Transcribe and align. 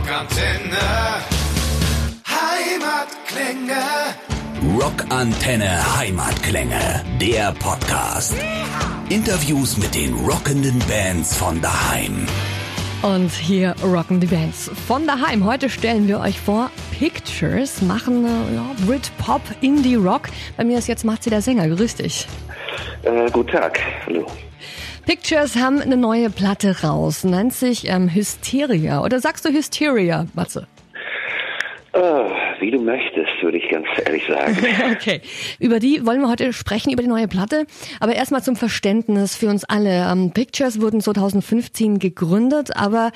Rockantenne. 0.00 0.78
Heimatklänge. 2.26 3.82
Rockantenne 4.82 5.98
Heimatklänge. 5.98 7.04
Der 7.20 7.52
Podcast. 7.52 8.34
Interviews 9.10 9.76
mit 9.76 9.94
den 9.94 10.14
rockenden 10.14 10.78
Bands 10.88 11.36
von 11.36 11.60
daheim. 11.60 12.26
Und 13.02 13.30
hier 13.30 13.74
rocken 13.82 14.20
die 14.20 14.26
Bands 14.26 14.70
von 14.88 15.06
daheim. 15.06 15.44
Heute 15.44 15.68
stellen 15.68 16.08
wir 16.08 16.20
euch 16.20 16.40
vor 16.40 16.70
Pictures, 16.98 17.82
machen 17.82 18.24
äh, 18.24 18.54
ja, 18.54 18.64
Brit-Pop, 18.86 19.42
Indie-Rock. 19.60 20.30
Bei 20.56 20.64
mir 20.64 20.78
ist 20.78 20.88
jetzt 20.88 21.04
Matze 21.04 21.28
der 21.28 21.42
Sänger. 21.42 21.68
Grüß 21.68 21.96
dich. 21.96 22.26
Äh, 23.02 23.30
guten 23.30 23.50
Tag, 23.50 23.78
hallo. 24.06 24.26
Pictures 25.06 25.56
haben 25.56 25.80
eine 25.80 25.96
neue 25.96 26.30
Platte 26.30 26.82
raus, 26.82 27.24
nennt 27.24 27.52
sich 27.52 27.88
ähm, 27.88 28.12
Hysteria. 28.12 29.02
Oder 29.02 29.20
sagst 29.20 29.44
du 29.44 29.50
Hysteria, 29.50 30.26
Matze? 30.34 30.66
Äh, 31.92 32.00
wie 32.60 32.70
du 32.70 32.80
möchtest, 32.80 33.42
würde 33.42 33.58
ich 33.58 33.68
ganz 33.68 33.86
ehrlich 34.04 34.24
sagen. 34.26 34.56
okay. 34.92 35.20
Über 35.58 35.80
die 35.80 36.06
wollen 36.06 36.20
wir 36.20 36.28
heute 36.28 36.52
sprechen, 36.52 36.92
über 36.92 37.02
die 37.02 37.08
neue 37.08 37.26
Platte. 37.26 37.66
Aber 37.98 38.14
erstmal 38.14 38.42
zum 38.42 38.54
Verständnis 38.54 39.34
für 39.34 39.48
uns 39.48 39.64
alle. 39.64 40.08
Ähm, 40.10 40.30
Pictures 40.32 40.80
wurden 40.80 41.00
2015 41.00 41.98
gegründet, 41.98 42.76
aber 42.76 43.10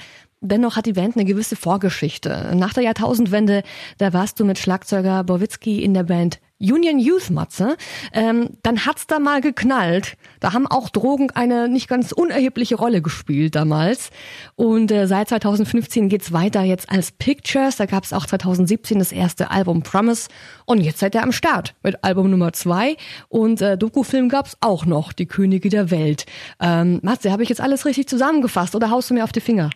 Dennoch 0.46 0.76
hat 0.76 0.84
die 0.84 0.92
Band 0.92 1.16
eine 1.16 1.24
gewisse 1.24 1.56
Vorgeschichte. 1.56 2.52
Nach 2.54 2.74
der 2.74 2.82
Jahrtausendwende, 2.82 3.62
da 3.96 4.12
warst 4.12 4.38
du 4.38 4.44
mit 4.44 4.58
Schlagzeuger 4.58 5.24
Borwitzki 5.24 5.82
in 5.82 5.94
der 5.94 6.02
Band 6.02 6.38
Union 6.60 6.98
Youth 6.98 7.30
Matze. 7.30 7.76
Ähm, 8.12 8.50
dann 8.62 8.86
hat's 8.86 9.06
da 9.06 9.18
mal 9.18 9.40
geknallt. 9.40 10.16
Da 10.40 10.52
haben 10.52 10.66
auch 10.66 10.88
Drogen 10.88 11.30
eine 11.30 11.68
nicht 11.68 11.88
ganz 11.88 12.12
unerhebliche 12.12 12.76
Rolle 12.76 13.02
gespielt 13.02 13.54
damals. 13.54 14.10
Und 14.54 14.90
äh, 14.90 15.06
seit 15.06 15.28
2015 15.28 16.08
geht's 16.08 16.32
weiter 16.32 16.62
jetzt 16.62 16.90
als 16.90 17.12
Pictures. 17.12 17.76
Da 17.76 17.86
gab's 17.86 18.12
auch 18.12 18.26
2017 18.26 18.98
das 18.98 19.12
erste 19.12 19.50
Album 19.50 19.82
Promise. 19.82 20.28
Und 20.64 20.80
jetzt 20.80 20.98
seid 20.98 21.14
ihr 21.14 21.22
am 21.22 21.32
Start 21.32 21.74
mit 21.82 22.02
Album 22.04 22.30
Nummer 22.30 22.52
zwei. 22.52 22.96
Und 23.28 23.60
äh, 23.60 23.76
Dokufilm 23.76 24.28
gab's 24.28 24.56
auch 24.60 24.86
noch, 24.86 25.12
Die 25.12 25.26
Könige 25.26 25.68
der 25.68 25.90
Welt. 25.90 26.26
Ähm, 26.60 27.00
Matze, 27.02 27.32
habe 27.32 27.42
ich 27.42 27.48
jetzt 27.48 27.60
alles 27.60 27.84
richtig 27.84 28.08
zusammengefasst 28.08 28.74
oder 28.74 28.90
haust 28.90 29.10
du 29.10 29.14
mir 29.14 29.24
auf 29.24 29.32
die 29.32 29.40
Finger? 29.40 29.70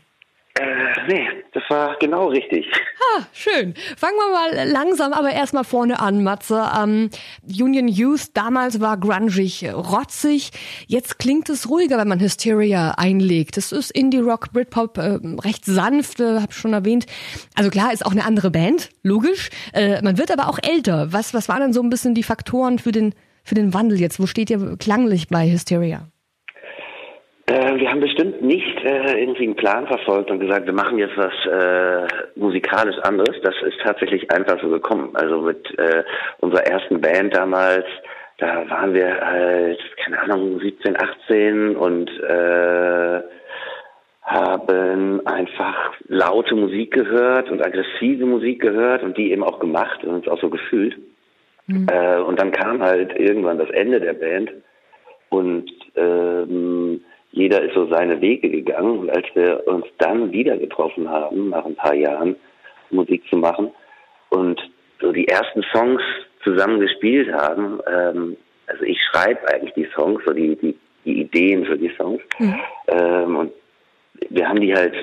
Äh, 0.58 0.64
nee, 1.08 1.28
das 1.52 1.62
war 1.68 1.96
genau 1.98 2.28
richtig. 2.28 2.66
Ah, 3.16 3.22
schön. 3.32 3.74
Fangen 3.96 4.16
wir 4.16 4.32
mal 4.32 4.68
langsam, 4.68 5.12
aber 5.12 5.30
erstmal 5.30 5.64
vorne 5.64 6.00
an, 6.00 6.22
Matze. 6.22 6.62
Ähm, 6.78 7.10
Union 7.42 7.88
Youth 7.88 8.34
damals 8.34 8.80
war 8.80 8.98
grungig, 8.98 9.64
rotzig. 9.72 10.50
Jetzt 10.86 11.18
klingt 11.18 11.48
es 11.48 11.70
ruhiger, 11.70 11.96
wenn 11.98 12.08
man 12.08 12.20
Hysteria 12.20 12.92
einlegt. 12.98 13.56
Es 13.56 13.72
ist 13.72 13.90
Indie-Rock, 13.90 14.52
Britpop, 14.52 14.98
äh, 14.98 15.18
recht 15.42 15.64
sanft, 15.64 16.20
äh, 16.20 16.40
hab 16.40 16.50
ich 16.50 16.56
schon 16.56 16.74
erwähnt. 16.74 17.06
Also 17.54 17.70
klar, 17.70 17.92
ist 17.92 18.04
auch 18.04 18.12
eine 18.12 18.24
andere 18.24 18.50
Band, 18.50 18.90
logisch. 19.02 19.50
Äh, 19.72 20.02
man 20.02 20.18
wird 20.18 20.30
aber 20.30 20.48
auch 20.48 20.58
älter. 20.62 21.12
Was, 21.12 21.32
was 21.32 21.48
waren 21.48 21.60
denn 21.60 21.72
so 21.72 21.82
ein 21.82 21.90
bisschen 21.90 22.14
die 22.14 22.22
Faktoren 22.22 22.78
für 22.78 22.92
den, 22.92 23.14
für 23.42 23.54
den 23.54 23.72
Wandel 23.72 23.98
jetzt? 23.98 24.20
Wo 24.20 24.26
steht 24.26 24.50
ihr 24.50 24.76
klanglich 24.78 25.28
bei 25.28 25.50
Hysteria? 25.50 26.08
Äh, 27.48 27.80
wir 27.80 27.90
haben 27.90 28.00
bestimmt 28.00 28.42
nicht 28.42 28.84
äh, 28.84 29.20
irgendwie 29.20 29.44
einen 29.44 29.56
Plan 29.56 29.86
verfolgt 29.86 30.30
und 30.30 30.38
gesagt, 30.38 30.66
wir 30.66 30.74
machen 30.74 30.98
jetzt 30.98 31.16
was 31.16 31.32
äh, 31.46 32.06
musikalisch 32.38 32.98
anderes. 32.98 33.36
Das 33.42 33.54
ist 33.62 33.80
tatsächlich 33.82 34.30
einfach 34.30 34.60
so 34.60 34.68
gekommen. 34.68 35.10
Also 35.14 35.40
mit 35.40 35.66
äh, 35.78 36.04
unserer 36.40 36.66
ersten 36.66 37.00
Band 37.00 37.34
damals, 37.34 37.86
da 38.36 38.68
waren 38.68 38.92
wir 38.92 39.18
halt, 39.18 39.80
keine 40.04 40.20
Ahnung, 40.20 40.60
17, 40.60 40.96
18 41.00 41.76
und 41.76 42.10
äh, 42.20 43.20
haben 44.22 45.26
einfach 45.26 45.94
laute 46.06 46.54
Musik 46.54 46.92
gehört 46.92 47.50
und 47.50 47.64
aggressive 47.64 48.26
Musik 48.26 48.60
gehört 48.60 49.02
und 49.02 49.16
die 49.16 49.32
eben 49.32 49.42
auch 49.42 49.58
gemacht 49.58 50.04
und 50.04 50.16
uns 50.16 50.28
auch 50.28 50.38
so 50.38 50.50
gefühlt. 50.50 50.98
Mhm. 51.66 51.88
Und 52.26 52.38
dann 52.38 52.52
kam 52.52 52.82
halt 52.82 53.18
irgendwann 53.18 53.56
das 53.56 53.70
Ende 53.70 54.00
der 54.00 54.12
Band 54.12 54.50
jeder 57.48 57.62
ist 57.62 57.74
so 57.74 57.86
seine 57.86 58.20
Wege 58.20 58.50
gegangen. 58.50 58.98
Und 58.98 59.10
als 59.10 59.24
wir 59.34 59.66
uns 59.66 59.86
dann 59.96 60.30
wieder 60.32 60.58
getroffen 60.58 61.08
haben, 61.08 61.48
nach 61.48 61.64
ein 61.64 61.76
paar 61.76 61.94
Jahren 61.94 62.36
Musik 62.90 63.22
zu 63.30 63.36
machen 63.36 63.70
und 64.28 64.60
so 65.00 65.12
die 65.12 65.28
ersten 65.28 65.62
Songs 65.72 66.02
zusammen 66.44 66.78
gespielt 66.78 67.32
haben, 67.32 67.80
ähm, 67.90 68.36
also 68.66 68.84
ich 68.84 68.98
schreibe 69.10 69.48
eigentlich 69.48 69.72
die 69.72 69.88
Songs, 69.96 70.20
so 70.26 70.34
die, 70.34 70.56
die, 70.56 70.76
die 71.06 71.20
Ideen 71.22 71.64
für 71.64 71.78
die 71.78 71.90
Songs. 71.96 72.20
Mhm. 72.38 72.60
Ähm, 72.88 73.36
und 73.36 73.52
wir 74.28 74.46
haben 74.46 74.60
die 74.60 74.74
halt, 74.74 74.94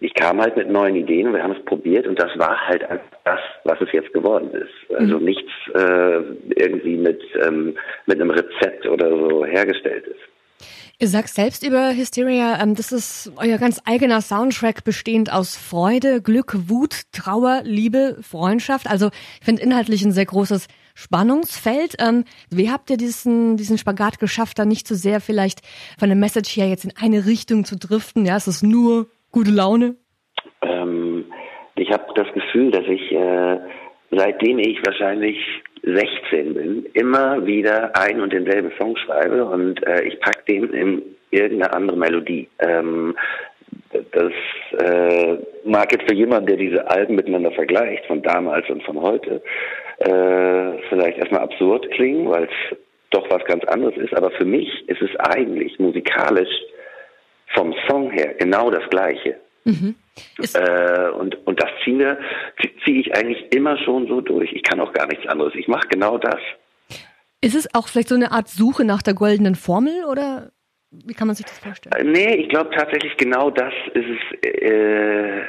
ich 0.00 0.12
kam 0.12 0.42
halt 0.42 0.58
mit 0.58 0.68
neuen 0.68 0.96
Ideen 0.96 1.28
und 1.28 1.34
wir 1.34 1.42
haben 1.42 1.56
es 1.56 1.64
probiert 1.64 2.06
und 2.06 2.18
das 2.18 2.38
war 2.38 2.68
halt 2.68 2.86
das, 3.24 3.40
was 3.64 3.80
es 3.80 3.90
jetzt 3.92 4.12
geworden 4.12 4.50
ist. 4.50 4.94
Also 4.94 5.18
mhm. 5.18 5.24
nichts 5.24 5.52
äh, 5.74 6.20
irgendwie 6.56 6.98
mit, 6.98 7.22
ähm, 7.46 7.78
mit 8.04 8.20
einem 8.20 8.30
Rezept 8.30 8.86
oder 8.86 9.08
so 9.08 9.46
hergestellt 9.46 10.06
ist. 10.06 10.20
Ihr 10.98 11.08
sagt 11.08 11.28
selbst 11.28 11.66
über 11.66 11.94
Hysteria, 11.94 12.60
ähm, 12.62 12.74
das 12.74 12.92
ist 12.92 13.32
euer 13.36 13.58
ganz 13.58 13.80
eigener 13.84 14.20
Soundtrack 14.20 14.84
bestehend 14.84 15.32
aus 15.32 15.56
Freude, 15.56 16.22
Glück, 16.22 16.54
Wut, 16.68 17.02
Trauer, 17.12 17.62
Liebe, 17.64 18.18
Freundschaft. 18.22 18.88
Also 18.88 19.10
ich 19.40 19.44
finde 19.44 19.62
inhaltlich 19.62 20.04
ein 20.04 20.12
sehr 20.12 20.26
großes 20.26 20.68
Spannungsfeld. 20.94 21.96
Ähm, 21.98 22.24
wie 22.50 22.70
habt 22.70 22.90
ihr 22.90 22.96
diesen, 22.96 23.56
diesen 23.56 23.78
Spagat 23.78 24.18
geschafft, 24.18 24.58
da 24.58 24.64
nicht 24.64 24.86
so 24.86 24.94
sehr 24.94 25.20
vielleicht 25.20 25.60
von 25.98 26.08
der 26.08 26.16
Message 26.16 26.56
her 26.56 26.68
jetzt 26.68 26.84
in 26.84 26.92
eine 27.00 27.26
Richtung 27.26 27.64
zu 27.64 27.76
driften? 27.76 28.24
Ja, 28.24 28.36
es 28.36 28.46
ist 28.46 28.62
nur 28.62 29.08
gute 29.32 29.50
Laune. 29.50 29.96
Ähm, 30.62 31.24
ich 31.74 31.90
habe 31.90 32.04
das 32.14 32.32
Gefühl, 32.32 32.70
dass 32.70 32.84
ich 32.86 33.12
äh, 33.12 33.58
seitdem 34.10 34.58
ich 34.58 34.78
wahrscheinlich 34.86 35.36
16 35.86 36.54
bin, 36.54 36.86
immer 36.94 37.44
wieder 37.46 37.94
ein 37.96 38.20
und 38.20 38.32
denselben 38.32 38.72
Song 38.78 38.96
schreibe 38.96 39.44
und 39.44 39.86
äh, 39.86 40.02
ich 40.04 40.18
pack 40.20 40.46
den 40.46 40.72
in 40.72 41.02
irgendeine 41.30 41.72
andere 41.74 41.96
Melodie. 41.96 42.48
Ähm, 42.58 43.14
das 44.12 44.32
äh, 44.78 45.36
mag 45.64 45.92
jetzt 45.92 46.08
für 46.08 46.14
jemanden, 46.14 46.46
der 46.46 46.56
diese 46.56 46.88
Alben 46.90 47.16
miteinander 47.16 47.52
vergleicht, 47.52 48.06
von 48.06 48.22
damals 48.22 48.68
und 48.70 48.82
von 48.84 49.00
heute, 49.00 49.42
äh, 49.98 50.78
vielleicht 50.88 51.18
erstmal 51.18 51.42
absurd 51.42 51.90
klingen, 51.92 52.28
weil 52.30 52.44
es 52.44 52.78
doch 53.10 53.28
was 53.30 53.44
ganz 53.44 53.64
anderes 53.64 53.96
ist. 53.96 54.14
Aber 54.14 54.30
für 54.32 54.44
mich 54.44 54.68
ist 54.88 55.02
es 55.02 55.14
eigentlich 55.20 55.78
musikalisch 55.78 56.50
vom 57.54 57.74
Song 57.88 58.10
her 58.10 58.34
genau 58.38 58.70
das 58.70 58.88
Gleiche. 58.90 59.36
Mhm. 59.64 59.94
Äh, 60.54 61.10
und, 61.10 61.46
und 61.46 61.60
das 61.60 61.70
ziehe 62.84 63.02
zieh 63.02 63.10
ich 63.10 63.16
eigentlich 63.16 63.52
immer 63.54 63.76
schon 63.78 64.06
so 64.06 64.20
durch. 64.20 64.52
Ich 64.52 64.62
kann 64.62 64.80
auch 64.80 64.92
gar 64.92 65.06
nichts 65.06 65.26
anderes. 65.26 65.54
Ich 65.56 65.68
mache 65.68 65.88
genau 65.88 66.18
das. 66.18 66.38
Ist 67.40 67.54
es 67.54 67.74
auch 67.74 67.88
vielleicht 67.88 68.08
so 68.08 68.14
eine 68.14 68.32
Art 68.32 68.48
Suche 68.48 68.84
nach 68.84 69.02
der 69.02 69.14
goldenen 69.14 69.54
Formel 69.54 70.04
oder 70.10 70.50
wie 70.90 71.14
kann 71.14 71.26
man 71.26 71.36
sich 71.36 71.46
das 71.46 71.58
vorstellen? 71.58 71.94
Äh, 71.94 72.10
nee, 72.10 72.34
ich 72.36 72.48
glaube 72.48 72.70
tatsächlich 72.70 73.16
genau 73.16 73.50
das 73.50 73.72
ist 73.94 74.06
es 74.06 74.48
äh, 74.48 75.42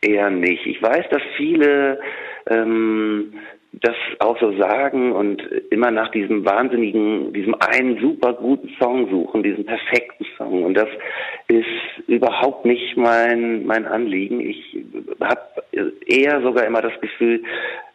eher 0.00 0.30
nicht. 0.30 0.66
Ich 0.66 0.82
weiß, 0.82 1.04
dass 1.10 1.22
viele 1.36 2.00
ähm, 2.50 3.34
das 3.72 3.96
auch 4.18 4.38
so 4.38 4.56
sagen 4.58 5.12
und 5.12 5.40
immer 5.70 5.90
nach 5.90 6.10
diesem 6.10 6.44
wahnsinnigen, 6.44 7.32
diesem 7.32 7.54
einen 7.54 7.98
super 8.00 8.34
guten 8.34 8.68
Song 8.78 9.08
suchen, 9.08 9.42
diesem 9.42 9.64
perfekten 9.64 10.26
Song. 10.36 10.64
Und 10.64 10.74
das 10.74 10.88
ist 11.48 11.64
überhaupt 12.06 12.66
nicht 12.66 12.96
mein, 12.96 13.64
mein 13.64 13.86
Anliegen. 13.86 14.40
Ich 14.40 14.84
habe 15.20 15.40
eher 16.06 16.42
sogar 16.42 16.66
immer 16.66 16.82
das 16.82 16.98
Gefühl, 17.00 17.42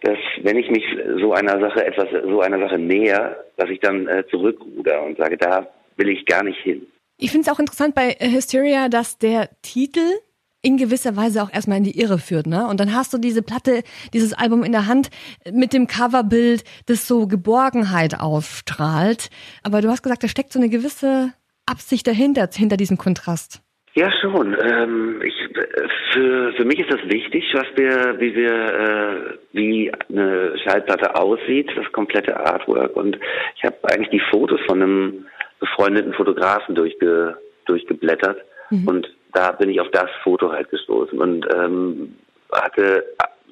dass 0.01 0.17
wenn 0.41 0.57
ich 0.57 0.69
mich 0.69 0.83
so 1.19 1.33
einer 1.33 1.59
Sache 1.59 1.85
etwas, 1.85 2.07
so 2.23 2.41
einer 2.41 2.59
Sache 2.59 2.77
näher, 2.77 3.43
dass 3.57 3.69
ich 3.69 3.79
dann 3.79 4.07
äh, 4.07 4.23
zurückruder 4.29 5.03
und 5.03 5.17
sage, 5.17 5.37
da 5.37 5.67
will 5.95 6.09
ich 6.09 6.25
gar 6.25 6.43
nicht 6.43 6.59
hin. 6.59 6.85
Ich 7.17 7.31
finde 7.31 7.49
es 7.49 7.53
auch 7.53 7.59
interessant 7.59 7.95
bei 7.95 8.15
Hysteria, 8.19 8.89
dass 8.89 9.17
der 9.17 9.49
Titel 9.63 10.05
in 10.61 10.77
gewisser 10.77 11.15
Weise 11.15 11.41
auch 11.41 11.53
erstmal 11.53 11.77
in 11.77 11.83
die 11.83 11.99
Irre 11.99 12.19
führt, 12.19 12.47
ne? 12.47 12.67
Und 12.67 12.79
dann 12.79 12.93
hast 12.93 13.13
du 13.13 13.17
diese 13.17 13.41
Platte, 13.41 13.83
dieses 14.13 14.33
Album 14.33 14.63
in 14.63 14.71
der 14.71 14.87
Hand 14.87 15.09
mit 15.51 15.71
dem 15.71 15.87
Coverbild, 15.87 16.63
das 16.87 17.07
so 17.07 17.27
Geborgenheit 17.27 18.19
ausstrahlt. 18.19 19.29
Aber 19.63 19.81
du 19.81 19.89
hast 19.89 20.03
gesagt, 20.03 20.23
da 20.23 20.27
steckt 20.27 20.51
so 20.51 20.59
eine 20.59 20.69
gewisse 20.69 21.31
Absicht 21.65 22.07
dahinter, 22.07 22.49
hinter 22.51 22.77
diesem 22.77 22.97
Kontrast. 22.97 23.61
Ja, 23.93 24.11
schon. 24.21 24.55
Ähm, 24.61 25.21
ich, 25.23 25.33
für, 26.17 26.53
für 26.53 26.65
mich 26.65 26.79
ist 26.79 26.91
das 26.91 27.03
wichtig, 27.03 27.45
was 27.53 27.67
wir, 27.75 28.19
wie 28.19 28.35
wir, 28.35 28.53
äh, 28.53 29.37
wie 29.53 29.91
eine 30.09 30.57
Schallplatte 30.59 31.15
aussieht, 31.15 31.69
das 31.75 31.91
komplette 31.91 32.35
Artwork. 32.37 32.95
Und 32.95 33.19
ich 33.55 33.63
habe 33.63 33.77
eigentlich 33.83 34.09
die 34.09 34.23
Fotos 34.31 34.59
von 34.67 34.81
einem 34.81 35.25
befreundeten 35.59 36.13
Fotografen 36.13 36.75
durchge, 36.75 37.37
durchgeblättert 37.65 38.41
mhm. 38.71 38.87
und 38.87 39.13
da 39.33 39.51
bin 39.51 39.69
ich 39.69 39.79
auf 39.79 39.91
das 39.91 40.09
Foto 40.23 40.51
halt 40.51 40.69
gestoßen 40.69 41.19
und 41.19 41.45
ähm, 41.53 42.15
hatte, 42.51 43.05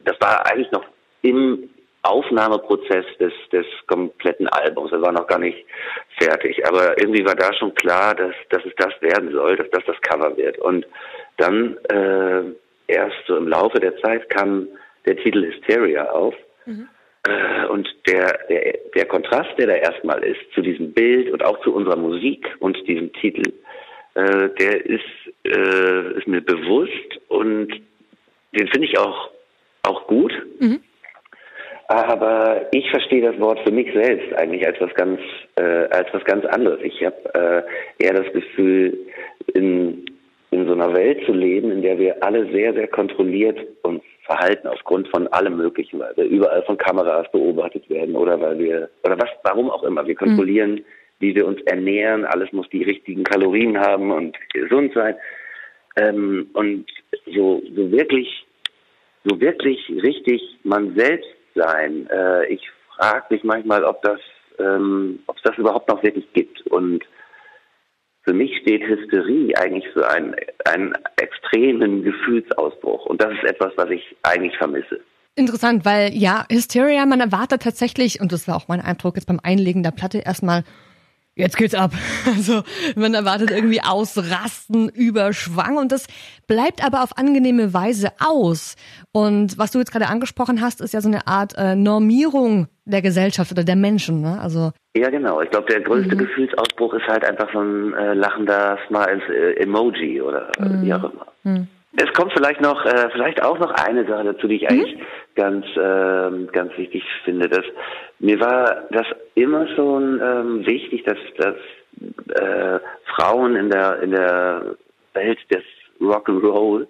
das 0.03 0.19
war 0.19 0.45
eigentlich 0.47 0.71
noch 0.71 0.85
im 1.21 1.69
Aufnahmeprozess 2.01 3.05
des, 3.19 3.33
des 3.51 3.65
kompletten 3.87 4.47
Albums. 4.47 4.91
Er 4.91 5.01
war 5.01 5.11
noch 5.11 5.25
gar 5.25 5.39
nicht 5.39 5.65
fertig. 6.19 6.65
Aber 6.67 6.97
irgendwie 6.99 7.25
war 7.25 7.35
da 7.35 7.51
schon 7.53 7.73
klar, 7.73 8.13
dass, 8.13 8.35
dass 8.49 8.63
es 8.63 8.73
das 8.77 8.93
werden 9.01 9.31
soll, 9.31 9.55
dass 9.55 9.69
das 9.71 9.83
das 9.87 9.99
Cover 10.01 10.37
wird. 10.37 10.59
Und 10.59 10.85
dann 11.37 11.77
äh, 11.89 12.43
erst 12.87 13.15
so 13.27 13.37
im 13.37 13.47
Laufe 13.47 13.79
der 13.79 13.97
Zeit 13.97 14.29
kam 14.29 14.67
der 15.05 15.17
Titel 15.17 15.45
Hysteria 15.45 16.09
auf. 16.09 16.35
Mhm. 16.65 16.87
Äh, 17.27 17.65
und 17.67 17.87
der, 18.07 18.39
der, 18.49 18.77
der 18.95 19.05
Kontrast, 19.05 19.57
der 19.57 19.67
da 19.67 19.73
erstmal 19.73 20.23
ist 20.23 20.39
zu 20.53 20.61
diesem 20.61 20.93
Bild 20.93 21.31
und 21.31 21.43
auch 21.43 21.59
zu 21.61 21.73
unserer 21.73 21.97
Musik 21.97 22.47
und 22.59 22.77
diesem 22.87 23.11
Titel, 23.13 23.53
äh, 24.13 24.49
der 24.59 24.85
ist, 24.85 25.03
äh, 25.43 26.17
ist 26.17 26.27
mir 26.27 26.41
bewusst 26.41 27.19
und 27.27 27.69
den 28.53 28.67
finde 28.69 28.87
ich 28.87 28.97
auch, 28.97 29.31
auch 29.83 30.07
gut. 30.07 30.33
Mhm. 30.59 30.81
Aber 31.87 32.65
ich 32.71 32.89
verstehe 32.89 33.21
das 33.21 33.39
Wort 33.39 33.59
für 33.59 33.71
mich 33.71 33.93
selbst 33.93 34.33
eigentlich 34.37 34.65
als 34.65 34.79
was 34.81 34.93
ganz, 34.95 35.19
äh, 35.57 35.87
als 35.91 36.07
was 36.13 36.23
ganz 36.23 36.43
anderes. 36.45 36.79
Ich 36.81 37.05
habe 37.05 37.65
äh, 37.99 38.03
eher 38.03 38.13
das 38.13 38.33
Gefühl, 38.33 38.97
in, 39.53 40.05
in 40.51 40.67
so 40.67 40.73
einer 40.73 40.93
Welt 40.93 41.25
zu 41.25 41.33
leben, 41.33 41.71
in 41.71 41.81
der 41.81 41.97
wir 41.97 42.23
alle 42.23 42.51
sehr, 42.51 42.73
sehr 42.73 42.87
kontrolliert 42.87 43.59
uns 43.81 44.01
verhalten 44.25 44.67
aufgrund 44.67 45.07
von 45.09 45.27
allem 45.27 45.57
Möglichen, 45.57 45.99
weil 45.99 46.15
wir 46.17 46.25
überall 46.25 46.63
von 46.63 46.77
Kameras 46.77 47.31
beobachtet 47.31 47.89
werden 47.89 48.15
oder 48.15 48.39
weil 48.41 48.57
wir, 48.57 48.89
oder 49.03 49.17
was, 49.17 49.29
warum 49.43 49.69
auch 49.69 49.83
immer. 49.83 50.05
Wir 50.05 50.15
kontrollieren, 50.15 50.71
mhm. 50.71 50.85
wie 51.19 51.35
wir 51.35 51.45
uns 51.45 51.61
ernähren. 51.63 52.25
Alles 52.25 52.51
muss 52.51 52.69
die 52.69 52.83
richtigen 52.83 53.23
Kalorien 53.23 53.79
haben 53.79 54.11
und 54.11 54.37
gesund 54.51 54.93
sein. 54.93 55.15
Ähm, 55.95 56.49
und 56.53 56.85
so, 57.27 57.61
so 57.75 57.91
wirklich, 57.91 58.45
so 59.23 59.39
wirklich 59.39 59.79
richtig 60.03 60.41
man 60.63 60.95
selbst 60.95 61.29
sein. 61.53 62.07
Äh, 62.09 62.47
ich 62.47 62.67
frage 62.95 63.25
mich 63.29 63.43
manchmal, 63.43 63.83
ob 63.83 64.01
das, 64.01 64.19
ähm, 64.59 65.19
ob 65.27 65.37
es 65.37 65.43
das 65.43 65.57
überhaupt 65.57 65.87
noch 65.87 66.01
wirklich 66.03 66.27
gibt. 66.33 66.65
Und 66.67 67.03
für 68.25 68.33
mich 68.33 68.51
steht 68.61 68.81
Hysterie 68.85 69.55
eigentlich 69.55 69.85
für 69.93 70.09
einen, 70.09 70.35
einen 70.65 70.93
extremen 71.21 72.03
Gefühlsausbruch. 72.03 73.05
Und 73.05 73.21
das 73.21 73.31
ist 73.33 73.43
etwas, 73.43 73.71
was 73.77 73.89
ich 73.91 74.03
eigentlich 74.23 74.57
vermisse. 74.57 74.99
Interessant, 75.35 75.85
weil 75.85 76.13
ja, 76.13 76.45
Hysteria, 76.51 77.05
man 77.05 77.19
erwartet 77.19 77.61
tatsächlich, 77.61 78.19
und 78.19 78.31
das 78.31 78.47
war 78.47 78.55
auch 78.55 78.67
mein 78.67 78.81
Eindruck 78.81 79.15
jetzt 79.15 79.27
beim 79.27 79.39
Einlegen 79.43 79.83
der 79.83 79.91
Platte, 79.91 80.19
erstmal 80.19 80.63
jetzt 81.35 81.57
geht's 81.57 81.75
ab. 81.75 81.91
Also 82.25 82.63
man 82.95 83.13
erwartet 83.13 83.51
irgendwie 83.51 83.81
Ausrasten, 83.81 84.89
Überschwang 84.89 85.77
und 85.77 85.91
das 85.91 86.07
bleibt 86.47 86.83
aber 86.83 87.03
auf 87.03 87.17
angenehme 87.17 87.73
Weise 87.73 88.09
aus. 88.19 88.75
Und 89.11 89.57
was 89.57 89.71
du 89.71 89.79
jetzt 89.79 89.91
gerade 89.91 90.07
angesprochen 90.07 90.61
hast, 90.61 90.81
ist 90.81 90.93
ja 90.93 91.01
so 91.01 91.07
eine 91.07 91.27
Art 91.27 91.53
äh, 91.57 91.75
Normierung 91.75 92.67
der 92.85 93.01
Gesellschaft 93.01 93.51
oder 93.51 93.63
der 93.63 93.75
Menschen. 93.75 94.21
Ne? 94.21 94.39
Also 94.41 94.71
ja, 94.95 95.09
genau. 95.09 95.41
Ich 95.41 95.49
glaube, 95.49 95.67
der 95.71 95.81
größte 95.81 96.15
mhm. 96.15 96.19
Gefühlsausbruch 96.19 96.93
ist 96.93 97.07
halt 97.07 97.25
einfach 97.25 97.51
so 97.51 97.59
ein 97.59 97.93
äh, 97.93 98.13
lachender 98.13 98.77
Smiles 98.87 99.23
äh, 99.29 99.53
Emoji 99.61 100.21
oder 100.21 100.51
äh, 100.57 100.69
mhm. 100.69 100.81
wie 100.83 100.93
auch 100.93 101.03
immer. 101.03 101.27
Mhm. 101.43 101.67
Es 101.97 102.11
kommt 102.13 102.33
vielleicht 102.33 102.61
noch, 102.61 102.85
äh, 102.85 103.09
vielleicht 103.11 103.41
auch 103.41 103.57
noch 103.57 103.71
eine 103.71 104.05
Sache 104.05 104.25
dazu, 104.25 104.47
die 104.47 104.55
ich 104.55 104.63
mhm. 104.63 104.67
eigentlich 104.69 104.99
ganz, 105.35 105.65
äh, 105.77 106.51
ganz 106.51 106.77
wichtig 106.77 107.03
finde. 107.23 107.47
Dass 107.47 107.65
mir 108.19 108.39
war 108.39 108.83
das 108.91 109.05
immer 109.35 109.67
schon 109.75 110.21
ähm, 110.21 110.65
wichtig, 110.65 111.03
dass, 111.03 111.17
dass 111.37 111.55
äh, 112.39 112.79
Frauen 113.15 113.55
in 113.55 113.69
der 113.69 114.01
in 114.01 114.11
der 114.11 114.75
Welt 115.13 115.39
des 115.49 115.63
Rock'n'Roll 116.01 116.87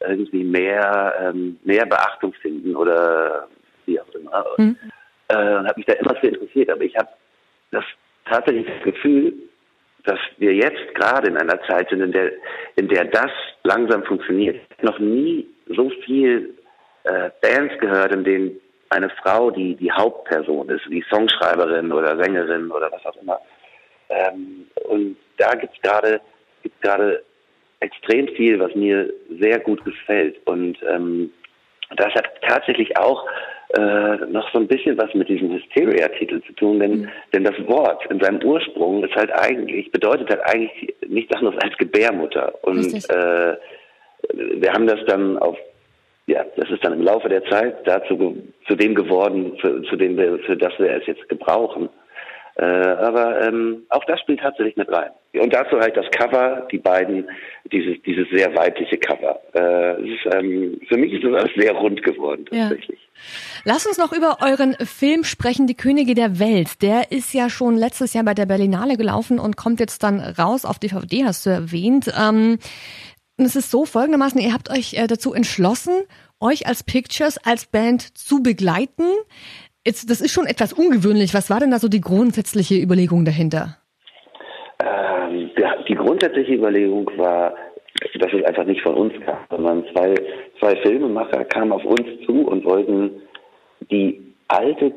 irgendwie 0.00 0.44
mehr 0.44 1.14
ähm, 1.20 1.58
mehr 1.64 1.86
Beachtung 1.86 2.32
finden 2.34 2.74
oder 2.76 3.48
wie 3.84 4.00
auch 4.00 4.14
immer. 4.14 4.44
Mhm. 4.56 4.76
Äh, 5.28 5.34
und 5.36 5.68
habe 5.68 5.74
mich 5.76 5.86
da 5.86 5.94
immer 5.94 6.14
für 6.16 6.28
interessiert. 6.28 6.70
Aber 6.70 6.82
ich 6.82 6.96
habe 6.96 7.08
das 7.72 7.84
tatsächlich 8.24 8.66
das 8.66 8.82
Gefühl, 8.84 9.34
dass 10.06 10.18
wir 10.38 10.54
jetzt 10.54 10.94
gerade 10.94 11.28
in 11.28 11.36
einer 11.36 11.60
Zeit 11.64 11.88
sind, 11.90 12.00
in 12.00 12.12
der, 12.12 12.32
in 12.76 12.88
der 12.88 13.04
das 13.06 13.30
langsam 13.64 14.02
funktioniert. 14.04 14.60
Noch 14.82 14.98
nie 14.98 15.46
so 15.66 15.90
viel 16.04 16.54
äh, 17.04 17.30
Bands 17.40 17.78
gehört, 17.78 18.12
in 18.12 18.24
denen 18.24 18.60
eine 18.88 19.10
Frau 19.10 19.50
die, 19.50 19.74
die 19.74 19.90
Hauptperson 19.90 20.68
ist, 20.68 20.84
die 20.88 21.04
Songschreiberin 21.10 21.92
oder 21.92 22.16
Sängerin 22.16 22.70
oder 22.70 22.90
was 22.92 23.04
auch 23.04 23.20
immer. 23.20 23.40
Ähm, 24.08 24.66
und 24.84 25.16
da 25.38 25.54
gibt's 25.54 25.80
gerade 25.82 26.20
gibt's 26.62 26.80
gerade 26.80 27.22
extrem 27.80 28.28
viel, 28.28 28.58
was 28.60 28.74
mir 28.74 29.12
sehr 29.40 29.58
gut 29.60 29.84
gefällt. 29.84 30.38
Und 30.46 30.78
ähm, 30.88 31.32
das 31.96 32.14
hat 32.14 32.40
tatsächlich 32.42 32.96
auch 32.96 33.26
äh, 33.70 34.16
noch 34.26 34.50
so 34.52 34.58
ein 34.58 34.68
bisschen 34.68 34.96
was 34.96 35.12
mit 35.14 35.28
diesem 35.28 35.52
Hysteria-Titel 35.52 36.40
zu 36.42 36.52
tun, 36.52 36.78
denn, 36.78 37.00
mhm. 37.00 37.08
denn 37.32 37.44
das 37.44 37.56
Wort 37.66 38.04
in 38.10 38.20
seinem 38.20 38.42
Ursprung 38.42 39.02
ist 39.02 39.14
halt 39.16 39.32
eigentlich, 39.32 39.90
bedeutet 39.90 40.30
halt 40.30 40.40
eigentlich 40.46 40.94
nichts 41.08 41.34
anderes 41.34 41.60
als 41.62 41.76
Gebärmutter. 41.76 42.54
Und 42.62 42.94
äh, 43.10 43.56
wir 44.34 44.72
haben 44.72 44.86
das 44.86 45.00
dann 45.06 45.38
auf, 45.38 45.56
ja, 46.26 46.44
das 46.56 46.70
ist 46.70 46.84
dann 46.84 46.92
im 46.92 47.02
Laufe 47.02 47.28
der 47.28 47.44
Zeit 47.46 47.86
dazu 47.86 48.36
zu 48.66 48.76
dem 48.76 48.94
geworden, 48.94 49.56
für, 49.60 49.82
zu 49.82 49.96
dem 49.96 50.16
wir, 50.16 50.38
für 50.40 50.56
das 50.56 50.72
wir 50.78 50.90
es 50.90 51.06
jetzt 51.06 51.28
gebrauchen. 51.28 51.88
Äh, 52.58 52.64
aber 52.64 53.42
ähm, 53.42 53.82
auch 53.90 54.04
das 54.06 54.18
spielt 54.20 54.40
tatsächlich 54.40 54.76
mit 54.76 54.90
rein. 54.90 55.10
Und 55.34 55.52
dazu 55.52 55.78
halt 55.78 55.94
das 55.94 56.06
Cover, 56.10 56.66
die 56.72 56.78
beiden, 56.78 57.28
dieses, 57.70 58.00
dieses 58.02 58.26
sehr 58.30 58.54
weibliche 58.56 58.96
Cover. 58.96 59.38
Äh, 59.54 60.02
ist, 60.02 60.34
ähm, 60.34 60.80
für 60.88 60.96
mich 60.96 61.12
ist 61.12 61.24
das 61.24 61.34
alles 61.34 61.52
sehr 61.54 61.72
rund 61.72 62.02
geworden 62.02 62.46
tatsächlich. 62.46 62.98
Ja. 62.98 63.72
Lass 63.72 63.86
uns 63.86 63.98
noch 63.98 64.12
über 64.12 64.38
euren 64.40 64.74
Film 64.86 65.24
sprechen, 65.24 65.66
Die 65.66 65.74
Könige 65.74 66.14
der 66.14 66.38
Welt. 66.38 66.80
Der 66.80 67.12
ist 67.12 67.34
ja 67.34 67.50
schon 67.50 67.76
letztes 67.76 68.14
Jahr 68.14 68.24
bei 68.24 68.34
der 68.34 68.46
Berlinale 68.46 68.96
gelaufen 68.96 69.38
und 69.38 69.58
kommt 69.58 69.78
jetzt 69.78 70.02
dann 70.02 70.20
raus 70.20 70.64
auf 70.64 70.78
DVD, 70.78 71.24
hast 71.24 71.44
du 71.44 71.50
erwähnt. 71.50 72.10
Ähm, 72.18 72.58
es 73.36 73.54
ist 73.54 73.70
so 73.70 73.84
folgendermaßen, 73.84 74.40
ihr 74.40 74.54
habt 74.54 74.70
euch 74.70 74.94
äh, 74.94 75.06
dazu 75.06 75.34
entschlossen, 75.34 75.92
euch 76.40 76.66
als 76.66 76.82
Pictures, 76.82 77.36
als 77.36 77.66
Band 77.66 78.16
zu 78.16 78.42
begleiten. 78.42 79.04
Jetzt, 79.86 80.10
das 80.10 80.20
ist 80.20 80.32
schon 80.32 80.46
etwas 80.46 80.72
ungewöhnlich. 80.72 81.32
Was 81.32 81.48
war 81.48 81.60
denn 81.60 81.70
da 81.70 81.78
so 81.78 81.88
die 81.88 82.00
grundsätzliche 82.00 82.74
Überlegung 82.74 83.24
dahinter? 83.24 83.76
Ähm, 84.80 85.50
die 85.88 85.94
grundsätzliche 85.94 86.54
Überlegung 86.54 87.08
war, 87.16 87.54
dass 88.18 88.32
es 88.32 88.44
einfach 88.44 88.64
nicht 88.64 88.82
von 88.82 88.94
uns 88.94 89.12
kam, 89.24 89.38
sondern 89.48 89.84
zwei, 89.92 90.12
zwei 90.58 90.74
Filmemacher 90.82 91.44
kamen 91.44 91.70
auf 91.70 91.84
uns 91.84 92.04
zu 92.26 92.48
und 92.48 92.64
wollten 92.64 93.22
die 93.88 94.34
alte 94.48 94.92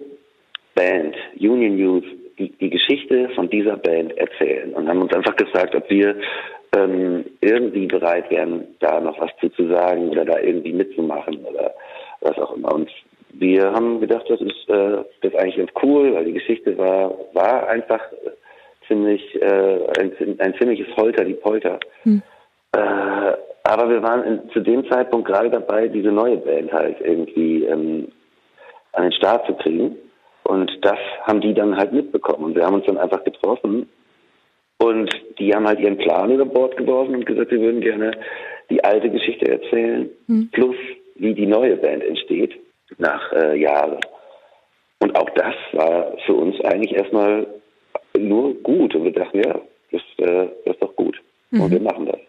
Band, 0.74 1.16
Union 1.40 1.78
Youth, 1.78 2.06
die, 2.40 2.50
die 2.58 2.72
Geschichte 2.72 3.30
von 3.36 3.48
dieser 3.48 3.78
Band 3.78 4.18
erzählen 4.18 4.74
und 4.74 4.90
haben 4.90 5.04
uns 5.04 5.14
einfach 5.14 5.36
gefragt, 5.36 5.76
ob 5.76 5.88
wir 5.92 6.16
ähm, 6.76 7.26
irgendwie 7.42 7.86
bereit 7.86 8.28
wären, 8.32 8.64
da 8.80 9.00
noch 9.00 9.20
was 9.20 9.30
zu, 9.40 9.50
zu 9.50 9.68
sagen 9.68 10.10
oder 10.10 10.26
da 10.26 10.40
irgendwie 10.40 10.74
mitzumachen 10.74 11.46
oder 11.46 11.76
was 12.22 12.38
auch 12.40 12.56
immer. 12.56 12.74
Und 12.74 12.90
wir 13.34 13.72
haben 13.72 14.00
gedacht, 14.00 14.26
das 14.28 14.42
ist, 14.42 14.70
äh, 14.70 15.04
das 15.22 15.34
ist 15.34 15.36
eigentlich 15.36 15.58
ganz 15.58 15.72
cool, 15.84 16.14
weil 16.14 16.26
die 16.26 16.34
Geschichte 16.34 16.78
war, 16.78 17.14
war 17.34 17.68
einfach 17.68 18.02
ziemlich, 18.88 19.22
äh, 19.42 19.80
ein, 20.00 20.40
ein 20.40 20.56
ziemliches 20.56 20.88
Holter 20.96 21.24
die 21.24 21.36
Polter. 21.36 21.80
Hm. 22.04 22.22
Äh, 22.74 23.34
aber 23.64 23.90
wir 23.90 24.02
waren 24.02 24.24
in, 24.24 24.50
zu 24.52 24.62
dem 24.62 24.90
Zeitpunkt 24.90 25.28
gerade 25.28 25.50
dabei, 25.50 25.88
diese 25.88 26.12
neue 26.12 26.38
Band 26.38 26.72
halt 26.74 26.98
irgendwie 27.02 27.66
ähm, 27.66 28.08
an 28.94 29.04
den 29.04 29.12
Start 29.14 29.46
zu 29.46 29.54
kriegen. 29.54 29.96
Und 30.44 30.72
das 30.82 30.98
haben 31.24 31.42
die 31.42 31.54
dann 31.54 31.78
halt 31.78 31.94
mitbekommen. 31.94 32.46
Und 32.46 32.56
wir 32.56 32.66
haben 32.66 32.76
uns 32.76 32.86
dann 32.88 32.98
einfach 32.98 33.24
getroffen. 33.24 33.88
Und 34.80 35.10
die 35.38 35.54
haben 35.54 35.68
halt 35.68 35.80
ihren 35.80 35.98
Plan 35.98 36.32
über 36.32 36.46
Bord 36.46 36.78
geworfen 36.78 37.16
und 37.16 37.26
gesagt, 37.26 37.52
wir 37.52 37.60
würden 37.60 37.82
gerne 37.82 38.12
die 38.72 38.84
alte 38.84 39.10
Geschichte 39.10 39.52
erzählen, 39.52 40.10
hm. 40.26 40.50
plus 40.52 40.76
wie 41.16 41.34
die 41.36 41.46
neue 41.46 41.76
Band 41.76 42.04
entsteht 42.04 42.56
nach 43.00 43.32
äh, 43.34 43.60
Jahren. 43.60 43.98
Und 45.00 45.18
auch 45.18 45.30
das 45.32 45.56
war 45.74 46.14
für 46.26 46.34
uns 46.34 46.60
eigentlich 46.62 46.94
erstmal 46.94 47.48
nur 48.18 48.54
gut. 48.62 48.94
Und 48.96 49.06
wir 49.06 49.14
dachten, 49.14 49.42
ja, 49.44 49.60
das, 49.92 50.02
äh, 50.18 50.48
das 50.66 50.76
ist 50.76 50.82
doch 50.82 50.96
gut. 50.96 51.20
Mhm. 51.52 51.62
Und 51.62 51.72
wir 51.72 51.82
machen 51.82 52.06
das. 52.06 52.20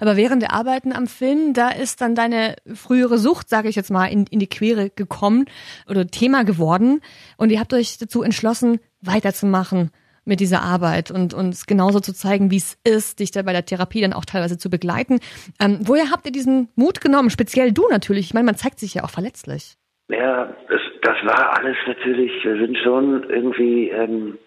Aber 0.00 0.16
während 0.16 0.42
der 0.42 0.52
Arbeiten 0.52 0.92
am 0.92 1.06
Film, 1.06 1.52
da 1.52 1.68
ist 1.68 2.00
dann 2.00 2.14
deine 2.14 2.56
frühere 2.74 3.18
Sucht, 3.18 3.48
sage 3.48 3.68
ich 3.68 3.76
jetzt 3.76 3.90
mal, 3.90 4.06
in, 4.06 4.26
in 4.30 4.38
die 4.38 4.48
Quere 4.48 4.90
gekommen 4.90 5.44
oder 5.88 6.06
Thema 6.06 6.44
geworden. 6.44 7.00
Und 7.36 7.50
ihr 7.50 7.60
habt 7.60 7.74
euch 7.74 7.98
dazu 7.98 8.22
entschlossen, 8.22 8.80
weiterzumachen 9.00 9.90
mit 10.24 10.40
dieser 10.40 10.62
Arbeit 10.62 11.10
und 11.10 11.34
uns 11.34 11.66
genauso 11.66 12.00
zu 12.00 12.12
zeigen, 12.12 12.50
wie 12.50 12.58
es 12.58 12.78
ist, 12.84 13.20
dich 13.20 13.30
da 13.30 13.42
bei 13.42 13.52
der 13.52 13.64
Therapie 13.64 14.00
dann 14.00 14.12
auch 14.12 14.24
teilweise 14.24 14.58
zu 14.58 14.70
begleiten. 14.70 15.18
Ähm, 15.60 15.78
woher 15.82 16.10
habt 16.10 16.26
ihr 16.26 16.32
diesen 16.32 16.68
Mut 16.74 17.00
genommen? 17.00 17.30
Speziell 17.30 17.72
du 17.72 17.88
natürlich. 17.88 18.26
Ich 18.26 18.34
meine, 18.34 18.46
man 18.46 18.56
zeigt 18.56 18.80
sich 18.80 18.94
ja 18.94 19.04
auch 19.04 19.10
verletzlich. 19.10 19.76
Ja, 20.10 20.52
das, 20.68 20.80
das 21.02 21.16
war 21.24 21.58
alles 21.58 21.76
natürlich, 21.86 22.32
wir 22.44 22.56
sind 22.56 22.76
schon 22.78 23.30
irgendwie, 23.30 23.90
ähm, 23.90 24.38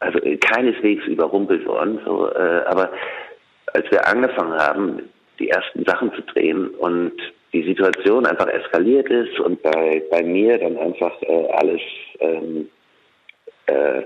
also 0.00 0.18
keineswegs 0.40 1.06
überrumpelt 1.06 1.66
worden, 1.66 1.98
so, 2.04 2.30
äh, 2.30 2.62
aber 2.66 2.90
als 3.72 3.90
wir 3.90 4.06
angefangen 4.06 4.58
haben, 4.58 5.08
die 5.38 5.48
ersten 5.48 5.84
Sachen 5.84 6.12
zu 6.12 6.22
drehen 6.22 6.68
und 6.68 7.12
die 7.52 7.62
Situation 7.62 8.26
einfach 8.26 8.48
eskaliert 8.48 9.08
ist 9.08 9.40
und 9.40 9.62
bei, 9.62 10.02
bei 10.10 10.22
mir 10.22 10.58
dann 10.58 10.76
einfach 10.76 11.22
äh, 11.22 11.48
alles 11.52 11.80
ähm, 12.20 12.68
äh, 13.66 14.02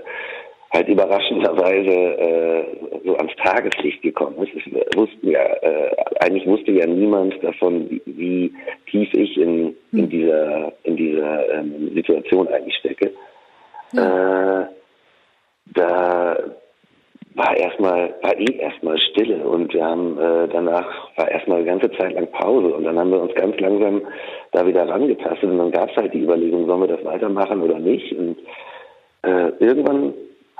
halt 0.73 0.87
überraschenderweise 0.87 1.91
äh, 1.91 2.63
so 3.05 3.15
ans 3.15 3.31
Tageslicht 3.43 4.01
gekommen 4.01 4.35
ist. 4.41 4.53
Es 4.55 4.97
wussten 4.97 5.29
ja, 5.29 5.43
äh, 5.61 5.95
eigentlich 6.19 6.47
wusste 6.47 6.71
ja 6.71 6.87
niemand 6.87 7.41
davon, 7.43 7.89
wie, 7.89 8.01
wie 8.05 8.53
tief 8.89 9.13
ich 9.13 9.37
in, 9.37 9.75
in 9.91 9.99
hm. 9.99 10.09
dieser, 10.09 10.73
in 10.83 10.97
dieser 10.97 11.53
ähm, 11.53 11.91
Situation 11.93 12.47
eigentlich 12.47 12.75
stecke. 12.77 13.11
Ja. 13.93 14.61
Äh, 14.61 14.65
da 15.75 16.37
war 17.35 17.57
erstmal, 17.57 18.13
war 18.21 18.37
eh 18.37 18.57
erstmal 18.57 18.97
Stille 18.97 19.43
und 19.43 19.73
wir 19.73 19.83
haben 19.83 20.19
äh, 20.19 20.47
danach 20.49 20.87
war 21.15 21.29
erstmal 21.31 21.59
eine 21.59 21.67
ganze 21.67 21.91
Zeit 21.91 22.13
lang 22.13 22.27
Pause 22.31 22.75
und 22.75 22.83
dann 22.83 22.97
haben 22.97 23.11
wir 23.11 23.21
uns 23.21 23.33
ganz 23.35 23.59
langsam 23.59 24.01
da 24.51 24.65
wieder 24.67 24.87
rangetastet 24.87 25.49
und 25.49 25.57
dann 25.57 25.71
gab 25.71 25.89
es 25.89 25.95
halt 25.95 26.13
die 26.13 26.21
Überlegung, 26.21 26.67
sollen 26.67 26.81
wir 26.81 26.95
das 26.95 27.05
weitermachen 27.05 27.61
oder 27.61 27.79
nicht 27.79 28.11
und 28.13 28.37
äh, 29.23 29.51
irgendwann 29.59 30.13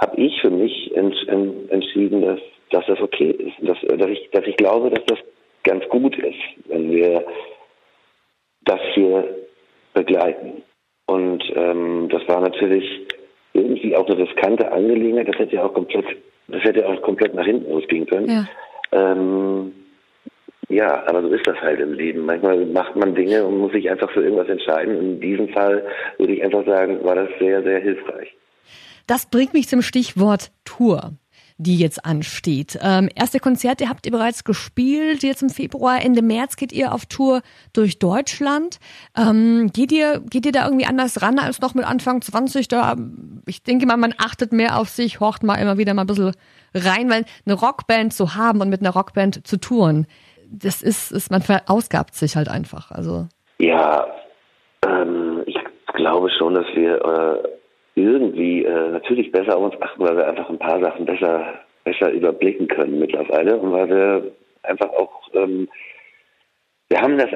habe 0.03 0.21
ich 0.21 0.39
für 0.41 0.49
mich 0.49 0.95
ents 0.95 1.17
en 1.27 1.69
entschieden, 1.69 2.21
dass, 2.21 2.39
dass 2.71 2.85
das 2.87 2.99
okay 2.99 3.31
ist, 3.31 3.55
dass, 3.67 3.77
dass, 3.97 4.09
ich, 4.09 4.29
dass 4.31 4.45
ich 4.45 4.57
glaube, 4.57 4.89
dass 4.89 5.05
das 5.05 5.19
ganz 5.63 5.87
gut 5.87 6.17
ist, 6.17 6.43
wenn 6.65 6.91
wir 6.91 7.25
das 8.65 8.79
hier 8.93 9.23
begleiten. 9.93 10.61
Und 11.05 11.43
ähm, 11.55 12.09
das 12.09 12.27
war 12.27 12.41
natürlich 12.41 12.85
irgendwie 13.53 13.95
auch 13.95 14.07
eine 14.07 14.17
riskante 14.17 14.71
Angelegenheit. 14.71 15.29
Das 15.29 15.39
hätte 15.39 15.55
ja 15.55 15.65
auch 15.65 15.73
komplett, 15.73 16.05
das 16.47 16.63
hätte 16.63 16.87
auch 16.87 17.01
komplett 17.01 17.33
nach 17.33 17.45
hinten 17.45 17.71
losgehen 17.71 18.05
können. 18.05 18.29
Ja. 18.29 18.45
Ähm, 18.91 19.71
ja, 20.69 21.03
aber 21.07 21.21
so 21.21 21.29
ist 21.29 21.47
das 21.47 21.59
halt 21.61 21.79
im 21.79 21.93
Leben. 21.93 22.25
Manchmal 22.25 22.65
macht 22.65 22.95
man 22.95 23.15
Dinge 23.15 23.45
und 23.45 23.57
muss 23.57 23.71
sich 23.71 23.89
einfach 23.89 24.11
für 24.11 24.23
irgendwas 24.23 24.49
entscheiden. 24.49 24.99
In 24.99 25.21
diesem 25.21 25.49
Fall 25.49 25.85
würde 26.17 26.33
ich 26.33 26.43
einfach 26.43 26.65
sagen, 26.65 27.03
war 27.03 27.15
das 27.15 27.29
sehr, 27.39 27.61
sehr 27.63 27.79
hilfreich. 27.79 28.33
Das 29.07 29.25
bringt 29.25 29.53
mich 29.53 29.67
zum 29.67 29.81
Stichwort 29.81 30.51
Tour 30.65 31.13
die 31.57 31.77
jetzt 31.77 32.05
ansteht. 32.05 32.77
Ähm, 32.81 33.09
erste 33.13 33.39
Konzerte 33.39 33.89
habt 33.89 34.05
ihr 34.05 34.11
bereits 34.11 34.43
gespielt. 34.43 35.23
Jetzt 35.23 35.41
im 35.41 35.49
Februar, 35.49 36.03
Ende 36.03 36.21
März 36.21 36.55
geht 36.55 36.71
ihr 36.71 36.93
auf 36.93 37.05
Tour 37.05 37.41
durch 37.73 37.99
Deutschland. 37.99 38.79
Ähm, 39.17 39.71
geht 39.73 39.91
ihr, 39.91 40.21
geht 40.29 40.45
ihr 40.45 40.51
da 40.51 40.65
irgendwie 40.65 40.85
anders 40.85 41.21
ran 41.21 41.39
als 41.39 41.61
noch 41.61 41.73
mit 41.73 41.85
Anfang 41.85 42.21
20? 42.21 42.67
Da, 42.67 42.95
ich 43.45 43.63
denke 43.63 43.85
mal, 43.85 43.97
man 43.97 44.13
achtet 44.17 44.51
mehr 44.51 44.79
auf 44.79 44.89
sich, 44.89 45.19
horcht 45.19 45.43
mal 45.43 45.55
immer 45.55 45.77
wieder 45.77 45.93
mal 45.93 46.03
ein 46.03 46.07
bisschen 46.07 46.33
rein, 46.73 47.09
weil 47.09 47.25
eine 47.45 47.55
Rockband 47.55 48.13
zu 48.13 48.35
haben 48.35 48.61
und 48.61 48.69
mit 48.69 48.81
einer 48.81 48.91
Rockband 48.91 49.45
zu 49.45 49.59
touren, 49.59 50.07
das 50.49 50.81
ist, 50.81 51.11
ist 51.11 51.31
man 51.31 51.41
verausgabt 51.41 52.15
sich 52.15 52.35
halt 52.35 52.47
einfach. 52.47 52.91
Also. 52.91 53.27
Ja, 53.59 54.05
ähm, 54.85 55.43
ich 55.45 55.57
glaube 55.93 56.29
schon, 56.37 56.55
dass 56.55 56.65
wir, 56.75 56.95
äh 57.43 57.62
irgendwie 57.95 58.63
äh, 58.63 58.89
natürlich 58.89 59.31
besser 59.31 59.57
auf 59.57 59.71
uns 59.71 59.81
achten, 59.81 60.03
weil 60.03 60.17
wir 60.17 60.27
einfach 60.27 60.49
ein 60.49 60.59
paar 60.59 60.79
Sachen 60.81 61.05
besser, 61.05 61.59
besser 61.83 62.11
überblicken 62.11 62.67
können 62.67 62.99
mittlerweile 62.99 63.57
und 63.57 63.71
weil 63.71 63.89
wir 63.89 64.31
einfach 64.63 64.89
auch, 64.89 65.29
ähm, 65.33 65.69
wir 66.89 67.01
haben 67.01 67.17
das, 67.17 67.29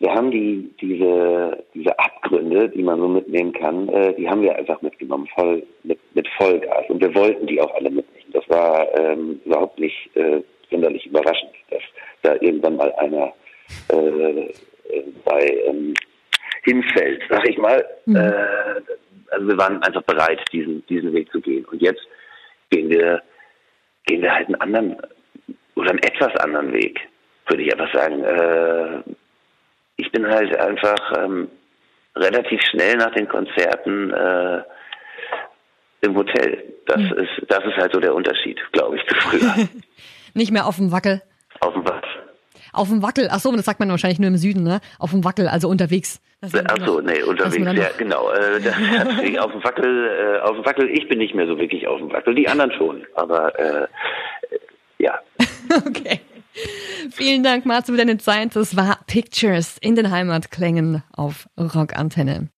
wir 0.00 0.12
haben 0.12 0.30
die, 0.30 0.70
diese, 0.80 1.64
diese 1.74 1.98
Abgründe, 1.98 2.68
die 2.68 2.82
man 2.82 2.98
so 2.98 3.08
mitnehmen 3.08 3.52
kann, 3.52 3.88
äh, 3.88 4.14
die 4.14 4.28
haben 4.28 4.42
wir 4.42 4.56
einfach 4.56 4.82
mitgenommen, 4.82 5.28
voll, 5.34 5.62
mit, 5.84 5.98
mit 6.14 6.28
Vollgas 6.36 6.84
und 6.88 7.00
wir 7.00 7.14
wollten 7.14 7.46
die 7.46 7.60
auch 7.60 7.74
alle 7.74 7.90
mitnehmen. 7.90 8.32
Das 8.32 8.48
war 8.48 8.86
ähm, 8.98 9.40
überhaupt 9.44 9.78
nicht 9.78 10.10
äh, 10.16 10.42
sonderlich 10.70 11.06
überraschend, 11.06 11.52
dass 11.70 11.82
da 12.22 12.34
irgendwann 12.40 12.76
mal 12.76 12.92
einer 12.94 13.32
äh, 13.88 14.52
bei 15.24 15.62
ähm, 15.66 15.94
hinfällt, 16.64 17.22
sag 17.28 17.48
ich 17.48 17.58
mal. 17.58 17.84
Mhm. 18.06 18.16
Äh, 18.16 18.80
also 19.34 19.48
wir 19.48 19.58
waren 19.58 19.82
einfach 19.82 20.02
bereit, 20.02 20.40
diesen, 20.52 20.84
diesen 20.86 21.12
Weg 21.12 21.30
zu 21.30 21.40
gehen. 21.40 21.64
Und 21.66 21.82
jetzt 21.82 22.02
gehen 22.70 22.88
wir, 22.88 23.22
gehen 24.06 24.22
wir 24.22 24.32
halt 24.32 24.46
einen 24.46 24.60
anderen 24.60 24.96
oder 25.74 25.90
einen 25.90 25.98
etwas 26.00 26.34
anderen 26.36 26.72
Weg, 26.72 27.00
würde 27.48 27.62
ich 27.62 27.72
einfach 27.72 27.92
sagen. 27.92 28.22
Äh, 28.24 29.02
ich 29.96 30.10
bin 30.10 30.26
halt 30.26 30.56
einfach 30.58 31.12
ähm, 31.18 31.48
relativ 32.16 32.60
schnell 32.70 32.96
nach 32.96 33.12
den 33.14 33.28
Konzerten 33.28 34.12
äh, 34.12 34.62
im 36.02 36.16
Hotel. 36.16 36.74
Das 36.86 36.96
hm. 36.96 37.18
ist, 37.18 37.50
das 37.50 37.64
ist 37.64 37.76
halt 37.76 37.92
so 37.92 38.00
der 38.00 38.14
Unterschied, 38.14 38.60
glaube 38.72 38.96
ich, 38.96 39.06
zu 39.06 39.14
früher. 39.16 39.68
Nicht 40.34 40.52
mehr 40.52 40.66
auf 40.66 40.76
dem 40.76 40.92
Wackel. 40.92 41.22
Auf 42.74 42.88
dem 42.88 43.02
Wackel. 43.02 43.28
Ach 43.30 43.40
so, 43.40 43.54
das 43.54 43.64
sagt 43.64 43.80
man 43.80 43.88
wahrscheinlich 43.88 44.18
nur 44.18 44.28
im 44.28 44.36
Süden, 44.36 44.62
ne? 44.62 44.80
Auf 44.98 45.10
dem 45.10 45.24
Wackel, 45.24 45.48
also 45.48 45.68
unterwegs. 45.68 46.20
Ach 46.42 46.48
so, 46.84 47.00
nee, 47.00 47.22
unterwegs, 47.22 47.72
ja, 47.72 47.88
genau. 47.96 48.30
Äh, 48.30 48.60
das, 48.62 48.74
auf 49.38 49.52
dem 49.52 49.64
Wackel, 49.64 50.40
äh, 50.40 50.40
auf 50.40 50.56
dem 50.56 50.66
Wackel, 50.66 50.90
ich 50.90 51.08
bin 51.08 51.18
nicht 51.18 51.34
mehr 51.34 51.46
so 51.46 51.58
wirklich 51.58 51.86
auf 51.86 51.98
dem 51.98 52.12
Wackel, 52.12 52.34
die 52.34 52.48
anderen 52.48 52.72
schon, 52.72 53.06
aber 53.14 53.58
äh, 53.58 53.86
ja. 54.98 55.18
okay. 55.86 56.20
Vielen 57.10 57.42
Dank, 57.42 57.66
Marzo, 57.66 57.92
für 57.92 57.98
deine 57.98 58.18
Zeit. 58.18 58.54
Das 58.54 58.76
war 58.76 58.98
Pictures 59.06 59.76
in 59.80 59.96
den 59.96 60.10
Heimatklängen 60.10 61.02
auf 61.12 61.48
Rockantenne. 61.58 62.48